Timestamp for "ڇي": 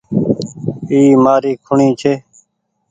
1.99-2.13